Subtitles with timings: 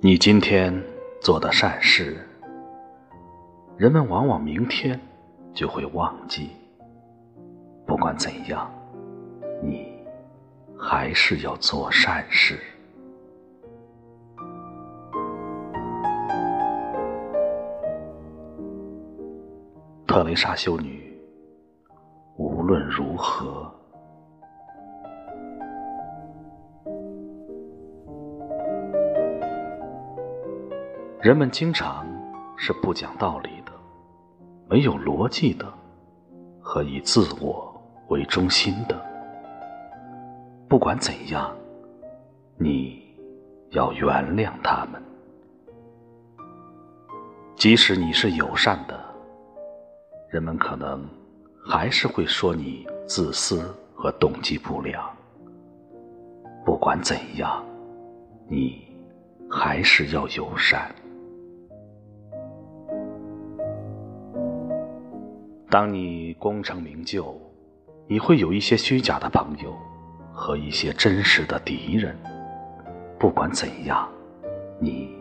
[0.00, 0.72] 你今天
[1.20, 2.16] 做的善事，
[3.76, 4.98] 人们往往明天
[5.52, 6.50] 就会忘记。
[7.84, 8.70] 不管怎样，
[9.60, 9.92] 你
[10.78, 12.60] 还是要做善事。
[20.06, 21.12] 特蕾莎修女，
[22.36, 23.68] 无论如何。
[31.20, 32.06] 人们经常
[32.56, 33.72] 是不讲道理的，
[34.70, 35.66] 没有逻辑的，
[36.60, 37.74] 和以自我
[38.06, 38.96] 为中心的。
[40.68, 41.52] 不管怎样，
[42.56, 43.02] 你
[43.70, 45.02] 要原谅他们。
[47.56, 48.96] 即使你是友善的，
[50.30, 51.04] 人们可能
[51.68, 55.04] 还是会说你自私和动机不良。
[56.64, 57.64] 不管怎样，
[58.48, 58.86] 你
[59.50, 60.94] 还是要友善。
[65.70, 67.38] 当你功成名就，
[68.06, 69.76] 你会有一些虚假的朋友
[70.32, 72.16] 和一些真实的敌人。
[73.18, 74.08] 不管怎样，
[74.80, 75.14] 你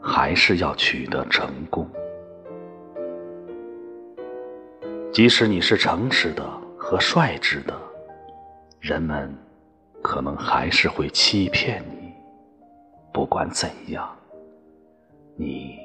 [0.00, 1.88] 还是要取得成功。
[5.12, 7.74] 即使你是诚实的和率直的，
[8.78, 9.36] 人们
[10.00, 12.12] 可能还是会欺骗你。
[13.12, 14.08] 不管怎样，
[15.34, 15.76] 你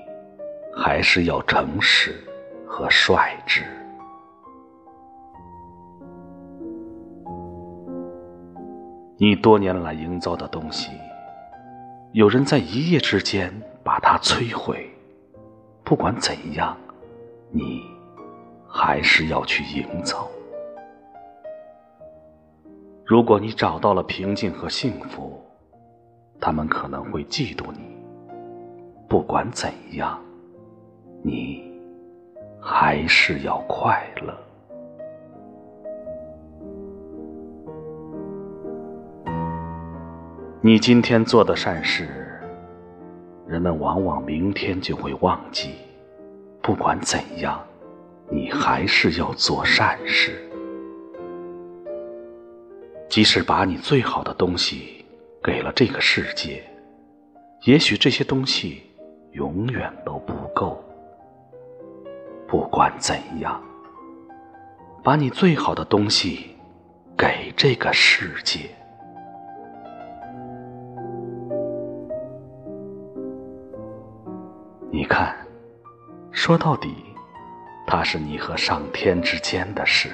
[0.75, 2.15] 还是要诚实
[2.67, 3.63] 和率直。
[9.19, 10.91] 你多年来营造的东西，
[12.11, 13.51] 有人在一夜之间
[13.83, 14.87] 把它摧毁。
[15.83, 16.77] 不管怎样，
[17.49, 17.81] 你
[18.67, 20.27] 还是要去营造。
[23.05, 25.41] 如果你找到了平静和幸福，
[26.39, 27.97] 他们可能会嫉妒你。
[29.07, 30.21] 不管怎样，
[31.23, 31.73] 你
[32.61, 34.46] 还是要快乐。
[40.59, 42.07] 你今天做的善事，
[43.47, 45.75] 人们往往明天就会忘记。
[46.63, 47.63] 不管怎样，
[48.27, 50.35] 你还是要做善事。
[53.07, 55.05] 即使把你最好的东西
[55.43, 56.63] 给了这个世界，
[57.65, 58.81] 也许这些东西
[59.33, 60.83] 永远都不够。
[62.47, 63.61] 不管怎样，
[65.03, 66.55] 把你最好的东西
[67.15, 68.61] 给这个世界。
[74.97, 75.31] 你看，
[76.31, 76.91] 说到底，
[77.85, 80.09] 它是你和上天之间的事，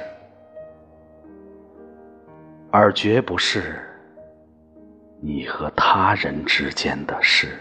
[2.69, 3.81] 而绝不是
[5.21, 7.57] 你和他人之间的事。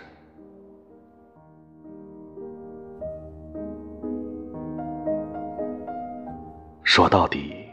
[6.82, 7.68] 说到底，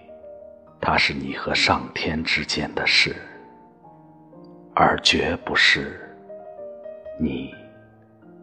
[0.80, 3.16] 它是你和上天之间的事，
[4.76, 6.00] 而绝不是
[7.20, 7.52] 你。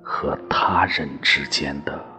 [0.09, 2.16] 和他人之间的。